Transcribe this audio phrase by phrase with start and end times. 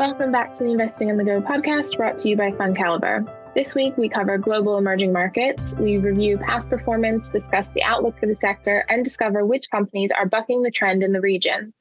[0.00, 3.30] Welcome back to the Investing on the Go podcast brought to you by FundCalibre.
[3.54, 5.74] This week, we cover global emerging markets.
[5.78, 10.24] We review past performance, discuss the outlook for the sector, and discover which companies are
[10.24, 11.74] bucking the trend in the region.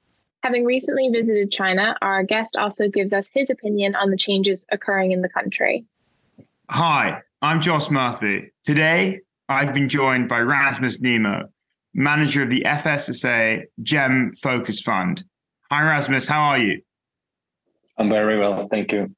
[0.43, 5.13] Having recently visited China, our guest also gives us his opinion on the changes occurring
[5.13, 5.85] in the country.
[6.69, 8.51] Hi, I'm Joss Murphy.
[8.63, 11.43] Today, I've been joined by Rasmus Nemmoe,
[11.93, 15.23] manager of the FSSA GEM Focus Fund.
[15.71, 16.27] Hi, Rasmus.
[16.27, 16.81] How are you?
[17.99, 18.67] I'm very well.
[18.71, 19.13] Thank you.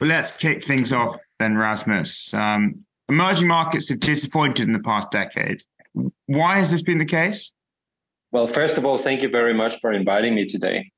[0.00, 2.32] Well, let's kick things off then, Rasmus.
[2.32, 5.62] Um, emerging markets have disappointed in the past decade.
[6.26, 7.52] Why has this been the case?
[8.32, 10.90] Well, first of all, thank you very much for inviting me today.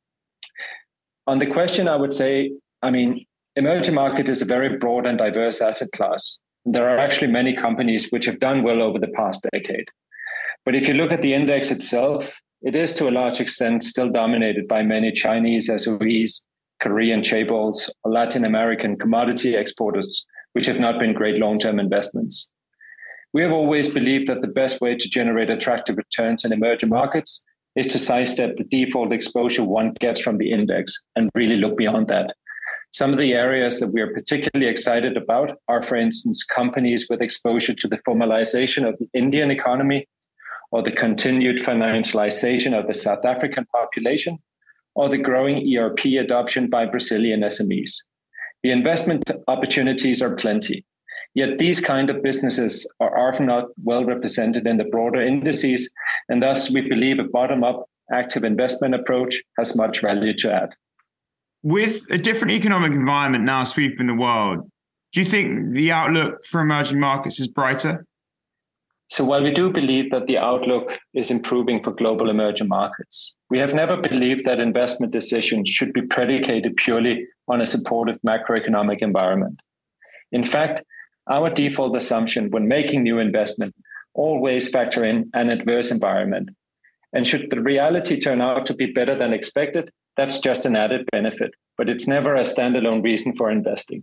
[1.26, 3.26] On the question, I would say, I mean,
[3.56, 6.38] emerging market is a very broad and diverse asset class.
[6.64, 9.86] There are actually many companies which have done well over the past decade.
[10.64, 14.10] But if you look at the index itself, it is to a large extent still
[14.10, 16.44] dominated by many Chinese SOEs,
[16.80, 22.48] Korean chaebols, or Latin American commodity exporters, which have not been great long term investments.
[23.32, 27.44] We have always believed that the best way to generate attractive returns in emerging markets
[27.74, 32.08] is to sidestep the default exposure one gets from the index and really look beyond
[32.08, 32.34] that.
[32.92, 37.20] Some of the areas that we are particularly excited about are, for instance, companies with
[37.20, 40.08] exposure to the formalization of the Indian economy
[40.70, 44.38] or the continued financialization of the South African population,
[44.96, 47.92] or the growing ERP adoption by Brazilian SMEs.
[48.62, 50.84] The investment opportunities are plenty.
[51.34, 55.92] Yet these kind of businesses are often not well represented in the broader indices,
[56.30, 60.70] and thus we believe a bottom-up active investment approach has much value to add.
[61.62, 64.70] With a different economic environment now sweeping the world,
[65.12, 68.06] do you think the outlook for emerging markets is brighter?
[69.08, 73.58] So while we do believe that the outlook is improving for global emerging markets, we
[73.58, 79.60] have never believed that investment decisions should be predicated purely on a supportive macroeconomic environment.
[80.32, 80.82] In fact,
[81.30, 83.74] our default assumption when making new investment
[84.14, 86.50] always factor in an adverse environment.
[87.12, 91.06] And should the reality turn out to be better than expected, that's just an added
[91.12, 94.02] benefit, but it's never a standalone reason for investing.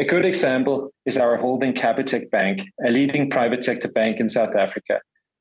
[0.00, 4.56] A good example is our holding Capitec Bank, a leading private sector bank in South
[4.56, 4.98] Africa.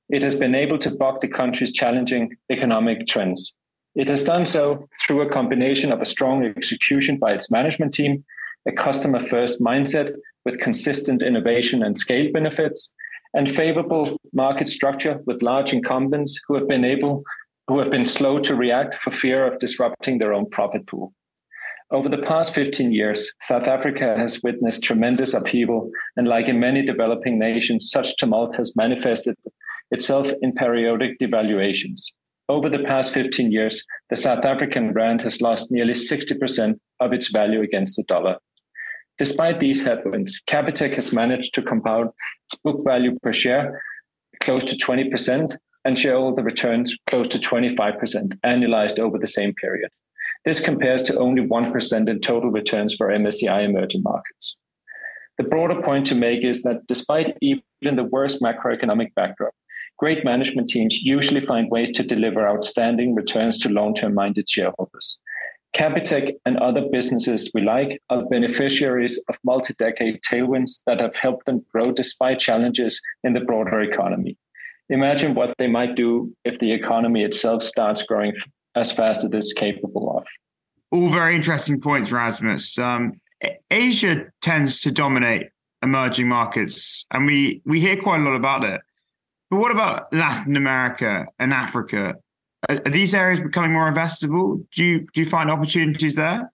[0.09, 3.55] It has been able to buck the country's challenging economic trends.
[3.95, 8.25] It has done so through a combination of a strong execution by its management team,
[8.67, 10.11] a customer first mindset
[10.43, 12.93] with consistent innovation and scale benefits,
[13.33, 17.23] and favorable market structure with large incumbents who have been able
[17.69, 21.13] who have been slow to react for fear of disrupting their own profit pool.
[21.91, 26.85] Over the past 15 years, South Africa has witnessed tremendous upheaval, and like in many
[26.85, 29.35] developing nations, such tumult has manifested
[29.89, 32.11] itself in periodic devaluations.
[32.47, 37.31] Over the past 15 years, the South African rand has lost nearly 60% of its
[37.31, 38.38] value against the dollar.
[39.17, 42.11] Despite these headwinds, Capitec has managed to compound
[42.51, 43.81] its book value per share
[44.41, 49.89] close to 20% and shareholder returns close to 25% annualized over the same period.
[50.45, 54.57] This compares to only 1% in total returns for MSCI emerging markets.
[55.38, 59.53] The broader point to make is that despite even the worst macroeconomic backdrop,
[59.97, 65.19] great management teams usually find ways to deliver outstanding returns to long term minded shareholders.
[65.75, 71.45] Capitec and other businesses we like are beneficiaries of multi decade tailwinds that have helped
[71.45, 74.38] them grow despite challenges in the broader economy.
[74.89, 78.33] Imagine what they might do if the economy itself starts growing
[78.75, 80.25] as fast as it is capable of.
[80.91, 82.78] All very interesting points, Rasmus.
[82.78, 83.19] Um,
[83.69, 85.47] Asia tends to dominate
[85.81, 88.81] emerging markets, and we we hear quite a lot about it.
[89.50, 92.16] But what about Latin America and Africa?
[92.68, 94.66] Are, are these areas becoming more investable?
[94.72, 96.51] Do you do you find opportunities there?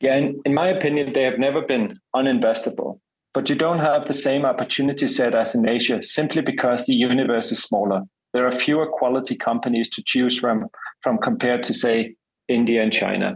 [0.00, 3.00] Yeah, in, in my opinion, they have never been uninvestable.
[3.34, 7.52] But you don't have the same opportunity set as in Asia simply because the universe
[7.52, 8.02] is smaller.
[8.32, 10.66] There are fewer quality companies to choose from
[11.02, 12.14] from compared to, say,
[12.48, 13.34] India and China.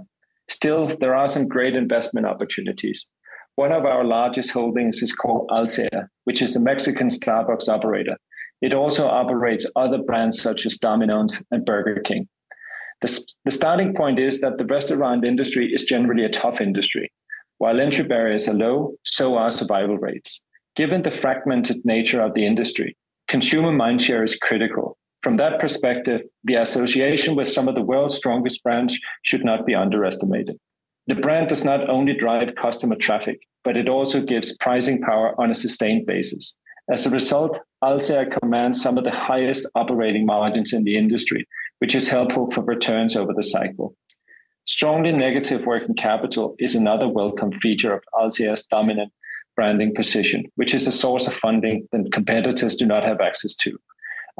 [0.49, 3.09] Still, there are some great investment opportunities.
[3.57, 8.17] One of our largest holdings is called Alsea, which is a Mexican Starbucks operator.
[8.61, 12.29] It also operates other brands such as Domino's and Burger King.
[13.03, 17.13] The, the starting point is that the restaurant industry is generally a tough industry.
[17.59, 20.41] While entry barriers are low, so are survival rates.
[20.75, 22.97] Given the fragmented nature of the industry,
[23.29, 28.63] consumer mindshare is critical, from that perspective, the association with some of the world's strongest
[28.63, 30.57] brands should not be underestimated.
[31.07, 35.51] The brand does not only drive customer traffic, but it also gives pricing power on
[35.51, 36.57] a sustained basis.
[36.91, 41.47] As a result, Alsea commands some of the highest operating margins in the industry,
[41.79, 43.95] which is helpful for returns over the cycle.
[44.65, 49.13] Strongly negative working capital is another welcome feature of Alsea's dominant
[49.57, 53.79] branding position, which is a source of funding that competitors do not have access to.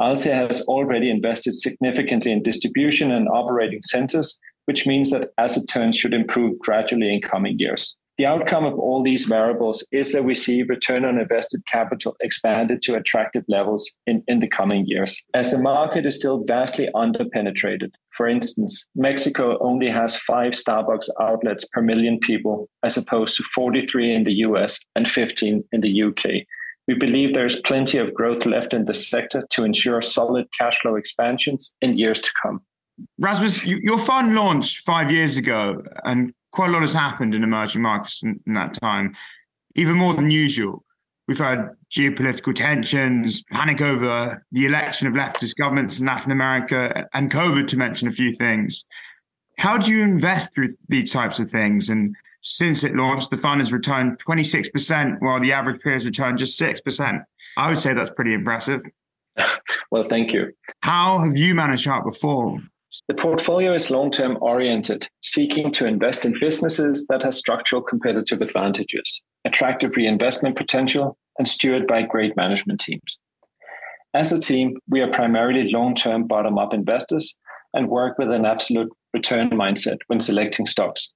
[0.01, 5.97] Alsea has already invested significantly in distribution and operating centers, which means that asset turns
[5.97, 7.97] should improve gradually in coming years.
[8.19, 12.83] The outcome of all these variables is that we see return on invested capital expanded
[12.83, 15.21] to attractive levels in, in the coming years.
[15.33, 21.65] As the market is still vastly underpenetrated, for instance, Mexico only has five Starbucks outlets
[21.73, 26.47] per million people, as opposed to 43 in the US and 15 in the UK.
[26.89, 30.81] We believe there is plenty of growth left in the sector to ensure solid cash
[30.81, 32.63] flow expansions in years to come.
[33.19, 37.43] Rasmus, you, your fund launched five years ago, and quite a lot has happened in
[37.43, 39.15] emerging markets in, in that time,
[39.75, 40.85] even more than usual.
[41.29, 47.31] We've had geopolitical tensions, panic over the election of leftist governments in Latin America, and
[47.31, 48.85] COVID, to mention a few things.
[49.59, 51.89] How do you invest through these types of things?
[51.89, 56.39] And since it launched, the fund has returned 26%, while the average peer has returned
[56.39, 57.25] just 6%.
[57.57, 58.83] I would say that's pretty impressive.
[59.91, 60.53] well, thank you.
[60.81, 62.69] How have you managed to outperform?
[63.09, 68.43] The portfolio is long term oriented, seeking to invest in businesses that have structural competitive
[68.43, 73.19] advantages, attractive reinvestment potential, and steered by great management teams.
[74.15, 77.35] As a team, we are primarily long term bottom up investors
[77.73, 81.09] and work with an absolute return mindset when selecting stocks.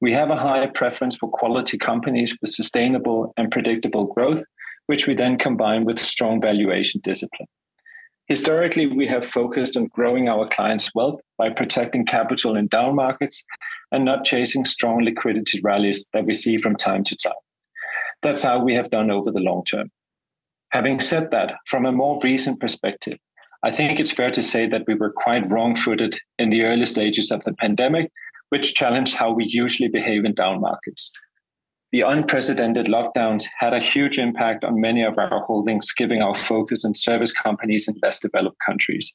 [0.00, 4.42] We have a high preference for quality companies with sustainable and predictable growth,
[4.86, 7.48] which we then combine with strong valuation discipline.
[8.26, 13.42] Historically, we have focused on growing our clients' wealth by protecting capital in down markets
[13.90, 17.32] and not chasing strong liquidity rallies that we see from time to time.
[18.22, 19.90] That's how we have done over the long term.
[20.70, 23.18] Having said that, from a more recent perspective,
[23.64, 26.84] I think it's fair to say that we were quite wrong footed in the early
[26.84, 28.12] stages of the pandemic,
[28.50, 31.12] which challenged how we usually behave in down markets.
[31.90, 36.84] The unprecedented lockdowns had a huge impact on many of our holdings, giving our focus
[36.84, 39.14] on service companies in less developed countries.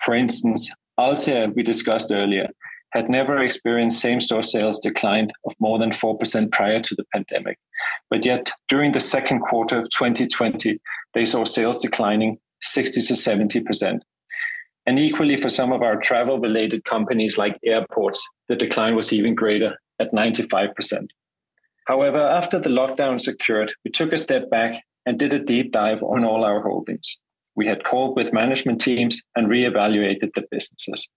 [0.00, 2.48] For instance, Alsea, we discussed earlier,
[2.92, 7.58] had never experienced same store sales decline of more than 4% prior to the pandemic.
[8.10, 10.80] But yet, during the second quarter of 2020,
[11.14, 14.00] they saw sales declining 60 to 70%.
[14.90, 19.36] And equally, for some of our travel related companies like airports, the decline was even
[19.36, 21.06] greater at 95%.
[21.86, 26.02] However, after the lockdowns occurred, we took a step back and did a deep dive
[26.02, 27.20] on all our holdings.
[27.54, 31.08] We had called with management teams and reevaluated the businesses.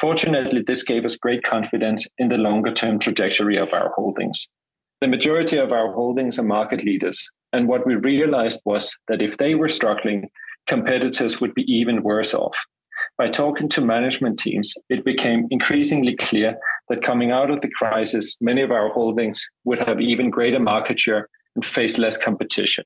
[0.00, 4.48] Fortunately, this gave us great confidence in the longer term trajectory of our holdings.
[5.02, 7.22] The majority of our holdings are market leaders.
[7.52, 10.30] And what we realized was that if they were struggling,
[10.66, 12.56] competitors would be even worse off.
[13.16, 16.56] By talking to management teams, it became increasingly clear
[16.88, 20.98] that coming out of the crisis, many of our holdings would have even greater market
[20.98, 22.84] share and face less competition.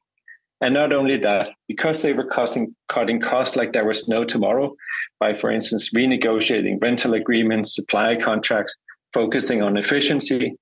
[0.60, 4.74] And not only that, because they were costing, cutting costs like there was no tomorrow,
[5.18, 8.76] by, for instance, renegotiating rental agreements, supply contracts,
[9.14, 10.56] focusing on efficiency,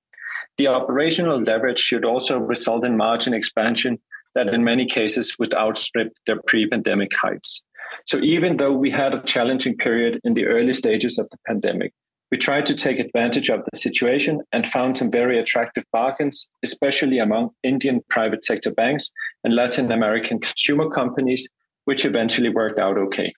[0.57, 3.99] the operational leverage should also result in margin expansion
[4.33, 7.63] that in many cases would outstrip their pre pandemic heights.
[8.07, 11.93] So even though we had a challenging period in the early stages of the pandemic,
[12.31, 17.19] we tried to take advantage of the situation and found some very attractive bargains, especially
[17.19, 19.11] among Indian private sector banks
[19.43, 21.47] and Latin American consumer companies,
[21.85, 23.33] which eventually worked out okay.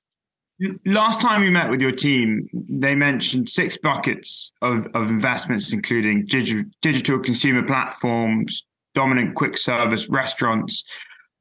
[0.85, 6.25] Last time we met with your team, they mentioned six buckets of, of investments, including
[6.25, 10.83] digital, digital consumer platforms, dominant quick service restaurants,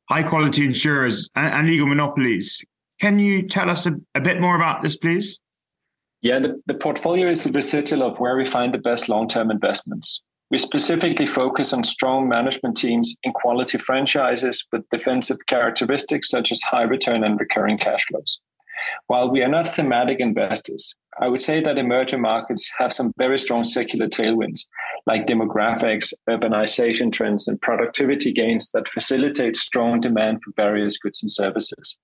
[0.08, 2.62] high quality insurers, and, and legal monopolies.
[3.00, 5.38] Can you tell us a, a bit more about this, please?
[6.20, 9.50] Yeah, the, the portfolio is a recital of where we find the best long term
[9.50, 10.22] investments.
[10.50, 16.60] We specifically focus on strong management teams in quality franchises with defensive characteristics such as
[16.62, 18.40] high return and recurring cash flows.
[19.08, 23.38] While we are not thematic investors, I would say that emerging markets have some very
[23.38, 24.60] strong secular tailwinds,
[25.06, 31.30] like demographics, urbanization trends, and productivity gains that facilitate strong demand for various goods and
[31.30, 31.98] services.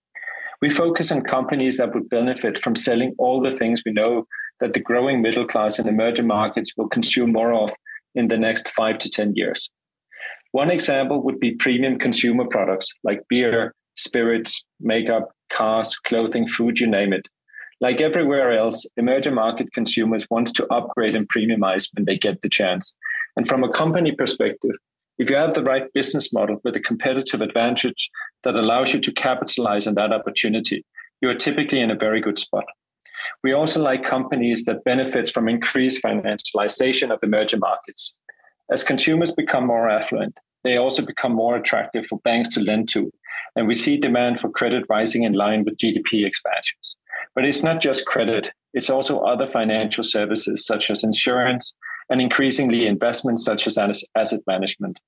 [0.64, 4.26] We focus on companies that would benefit from selling all the things we know
[4.61, 7.71] that the growing middle class in emerging markets will consume more of
[8.14, 9.68] in the next five to 10 years.
[10.52, 16.87] One example would be premium consumer products like beer, spirits, makeup, cars, clothing, food, you
[16.87, 17.26] name it.
[17.83, 22.49] Like everywhere else, emerging market consumers want to upgrade and premiumize when they get the
[22.49, 22.97] chance.
[23.37, 24.76] And from a company perspective,
[25.18, 28.11] if you have the right business model with a competitive advantage
[28.42, 30.85] that allows you to capitalize on that opportunity,
[31.21, 32.64] you are typically in a very good spot.
[33.42, 38.14] We also like companies that benefit from increased financialization of emerging markets.
[38.71, 43.11] As consumers become more affluent, they also become more attractive for banks to lend to,
[43.54, 46.97] and we see demand for credit rising in line with GDP expansions.
[47.35, 51.75] But it's not just credit, it's also other financial services such as insurance
[52.11, 54.99] and increasingly investments such as asset management.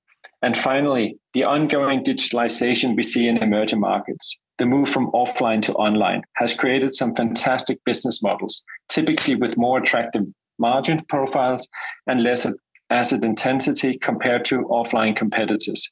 [0.41, 5.73] And finally, the ongoing digitalization we see in emerging markets, the move from offline to
[5.73, 10.23] online, has created some fantastic business models, typically with more attractive
[10.59, 11.67] margin profiles
[12.07, 12.47] and less
[12.89, 15.91] asset intensity compared to offline competitors.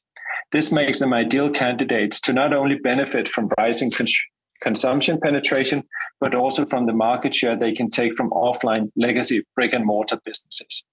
[0.52, 4.26] This makes them ideal candidates to not only benefit from rising cons-
[4.62, 5.82] consumption penetration,
[6.20, 10.18] but also from the market share they can take from offline legacy brick and mortar
[10.24, 10.84] businesses.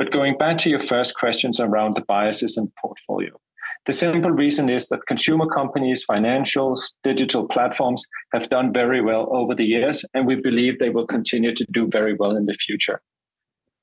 [0.00, 3.38] But going back to your first questions around the biases in the portfolio,
[3.84, 9.54] the simple reason is that consumer companies, financials, digital platforms have done very well over
[9.54, 13.02] the years, and we believe they will continue to do very well in the future.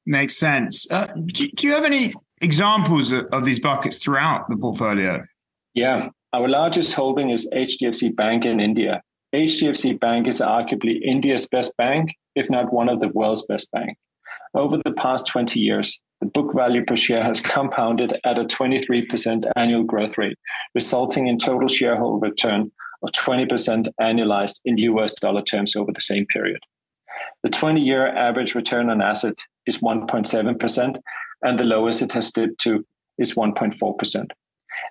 [0.08, 0.88] Makes sense.
[0.90, 5.24] Uh, do, do, you have any examples of, of these buckets throughout the portfolio?
[5.76, 9.04] Yeah, our largest holding is HDFC Bank in India.
[9.36, 14.00] HDFC Bank is arguably India's best bank, if not one of the world's best bank.
[14.56, 19.50] Over the past 20 years, the book value per share has compounded at a 23%
[19.56, 20.38] annual growth rate,
[20.74, 22.72] resulting in total shareholder return
[23.04, 26.60] of 20% annualized in US dollar terms over the same period.
[27.44, 30.96] The 20 year average return on assets is 1.7%,
[31.44, 32.86] and the lowest it has dipped to
[33.18, 34.26] is 1.4%.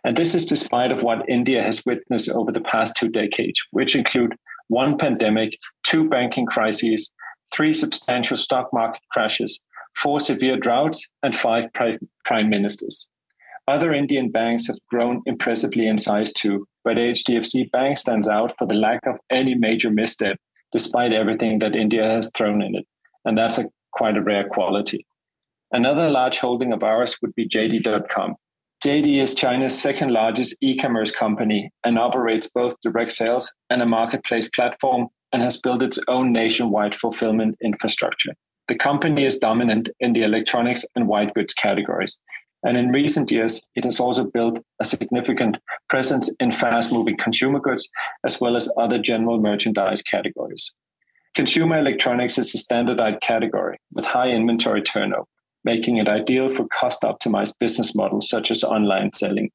[0.05, 3.95] And this is despite of what India has witnessed over the past two decades, which
[3.95, 4.37] include
[4.69, 7.13] one pandemic, two banking crises,
[7.53, 9.61] three substantial stock market crashes,
[9.97, 13.09] four severe droughts, and five prime ministers.
[13.69, 18.67] Other Indian banks have grown impressively in size too, but HDFC Bank stands out for
[18.67, 20.37] the lack of any major misstep,
[20.71, 22.87] despite everything that India has thrown in it.
[23.25, 25.05] And that's a, quite a rare quality.
[25.73, 28.37] Another large holding of ours would be JD.com.
[28.85, 33.87] JD is China's second largest e commerce company and operates both direct sales and a
[33.87, 38.33] marketplace platform and has built its own nationwide fulfillment infrastructure.
[38.69, 42.19] The company is dominant in the electronics and white goods categories.
[42.65, 45.57] And in recent years, it has also built a significant
[45.89, 47.89] presence in fast moving consumer goods
[48.25, 50.73] as well as other general merchandise categories.
[51.35, 55.27] Consumer electronics is a standardized category with high inventory turnover
[55.67, 59.51] making it ideal for cost optimized business models such as online selling.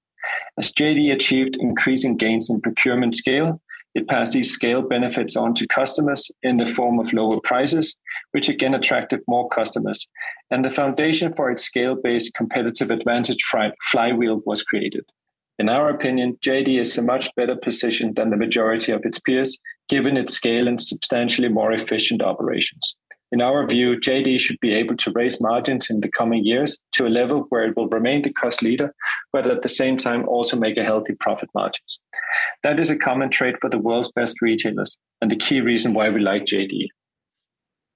[0.59, 3.59] As JD achieved increasing gains in procurement scale,
[3.93, 7.97] it passed these scale benefits on to customers in the form of lower prices,
[8.31, 10.07] which again attracted more customers.
[10.49, 13.43] And the foundation for its scale based competitive advantage
[13.91, 15.03] flywheel was created.
[15.59, 19.59] In our opinion, JD is a much better position than the majority of its peers,
[19.89, 22.95] given its scale and substantially more efficient operations.
[23.31, 27.07] In our view, JD should be able to raise margins in the coming years to
[27.07, 28.93] a level where it will remain the cost leader,
[29.31, 32.01] but at the same time also make a healthy profit margins.
[32.63, 36.09] That is a common trait for the world's best retailers and the key reason why
[36.09, 36.87] we like JD.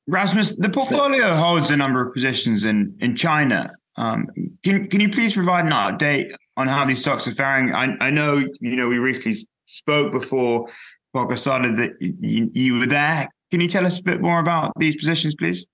[0.08, 3.72] Rasmus, the portfolio holds a number of positions in, in China.
[3.98, 4.28] Um,
[4.64, 7.74] can, can you please provide an update on how these stocks are faring?
[7.74, 10.70] I, I know you know we recently spoke before
[11.16, 13.30] podcast started that you, you were there.
[13.56, 15.66] Can you tell us a bit more about these positions, please?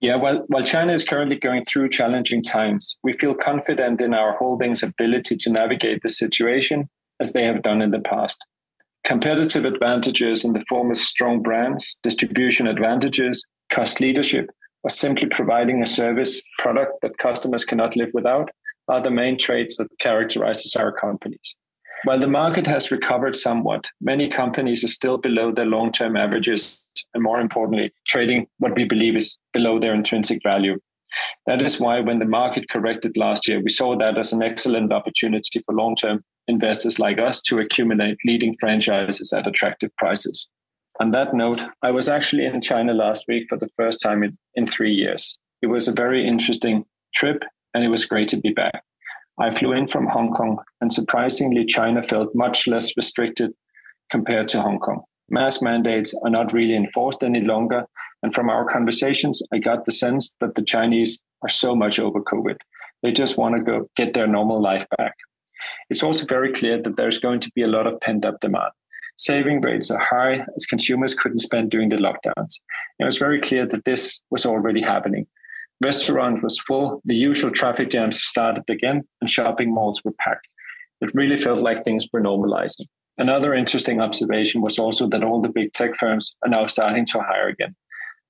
[0.00, 4.34] Yeah, well, while China is currently going through challenging times, we feel confident in our
[4.38, 6.88] holdings' ability to navigate the situation
[7.20, 8.42] as they have done in the past.
[9.04, 14.48] Competitive advantages in the form of strong brands, distribution advantages, cost leadership,
[14.82, 18.48] or simply providing a service product that customers cannot live without
[18.88, 21.56] are the main traits that characterizes our companies.
[22.04, 26.85] While the market has recovered somewhat, many companies are still below their long term averages,
[27.14, 30.78] and more importantly, trading what we believe is below their intrinsic value.
[31.46, 34.92] That is why, when the market corrected last year, we saw that as an excellent
[34.92, 40.48] opportunity for long term investors like us to accumulate leading franchises at attractive prices.
[41.00, 44.38] On that note, I was actually in China last week for the first time in,
[44.54, 45.38] in three years.
[45.62, 46.84] It was a very interesting
[47.14, 48.82] trip, and it was great to be back.
[49.38, 53.52] I flew in from Hong Kong, and surprisingly, China felt much less restricted
[54.10, 55.02] compared to Hong Kong.
[55.28, 57.84] Mask mandates are not really enforced any longer.
[58.22, 62.20] And from our conversations, I got the sense that the Chinese are so much over
[62.20, 62.56] COVID.
[63.02, 65.14] They just want to go get their normal life back.
[65.90, 68.72] It's also very clear that there's going to be a lot of pent up demand.
[69.16, 72.60] Saving rates are high as consumers couldn't spend during the lockdowns.
[72.98, 75.26] It was very clear that this was already happening.
[75.82, 80.48] Restaurant was full, the usual traffic jams started again, and shopping malls were packed.
[81.00, 82.86] It really felt like things were normalizing.
[83.18, 87.20] Another interesting observation was also that all the big tech firms are now starting to
[87.20, 87.74] hire again.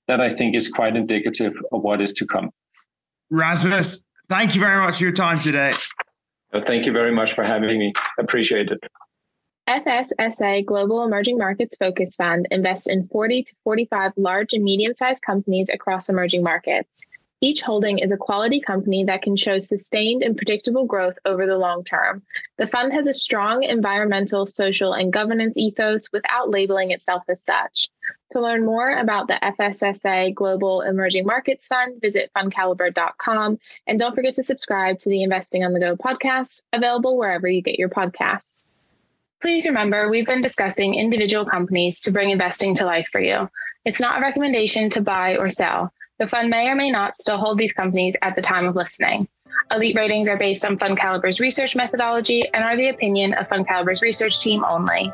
[0.07, 2.51] That I think is quite indicative of what is to come.
[3.31, 5.73] Rasmus, thank you very much for your time today.
[6.65, 7.93] Thank you very much for having me.
[8.19, 8.79] Appreciate it.
[9.69, 15.23] FSSA Global Emerging Markets Focus Fund invests in 40 to 45 large and medium sized
[15.23, 17.03] companies across emerging markets.
[17.43, 21.59] Each holding is a quality company that can show sustained and predictable growth over the
[21.59, 22.23] long term.
[22.57, 27.89] The fund has a strong environmental, social, and governance ethos without labeling itself as such.
[28.33, 34.35] To learn more about the FSSA Global Emerging Markets Fund, visit fundcalibre.com and don't forget
[34.37, 38.63] to subscribe to the Investing on the Go podcast, available wherever you get your podcasts.
[39.43, 43.51] Please remember, we've been discussing individual companies to bring investing to life for you.
[43.85, 45.93] It's not a recommendation to buy or sell.
[46.19, 49.29] The fund may or may not still hold these companies at the time of listening.
[49.71, 54.41] Elite ratings are based on FundCalibre's research methodology and are the opinion of FundCalibre's research
[54.41, 55.13] team only.